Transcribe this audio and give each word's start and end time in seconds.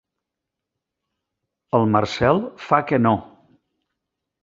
El 1.81 1.87
Marcel 1.99 2.43
fa 2.67 2.83
que 2.91 3.03
no. 3.09 3.17